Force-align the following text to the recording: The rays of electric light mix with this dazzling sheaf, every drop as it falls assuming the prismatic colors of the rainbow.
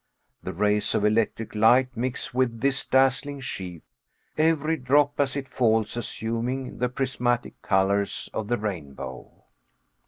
The 0.41 0.51
rays 0.51 0.95
of 0.95 1.05
electric 1.05 1.53
light 1.53 1.95
mix 1.95 2.33
with 2.33 2.61
this 2.61 2.87
dazzling 2.87 3.39
sheaf, 3.39 3.83
every 4.35 4.75
drop 4.75 5.19
as 5.19 5.35
it 5.35 5.47
falls 5.47 5.95
assuming 5.95 6.79
the 6.79 6.89
prismatic 6.89 7.61
colors 7.61 8.27
of 8.33 8.47
the 8.47 8.57
rainbow. 8.57 9.43